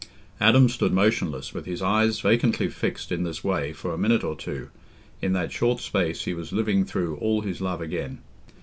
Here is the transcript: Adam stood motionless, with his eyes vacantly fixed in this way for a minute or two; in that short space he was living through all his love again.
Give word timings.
Adam 0.39 0.67
stood 0.67 0.91
motionless, 0.91 1.53
with 1.53 1.67
his 1.67 1.79
eyes 1.79 2.19
vacantly 2.21 2.67
fixed 2.67 3.11
in 3.11 3.21
this 3.21 3.43
way 3.43 3.71
for 3.71 3.93
a 3.93 3.99
minute 3.99 4.23
or 4.23 4.35
two; 4.35 4.69
in 5.21 5.33
that 5.33 5.51
short 5.51 5.79
space 5.79 6.23
he 6.23 6.33
was 6.33 6.51
living 6.51 6.83
through 6.83 7.17
all 7.17 7.41
his 7.41 7.61
love 7.61 7.81
again. 7.81 8.17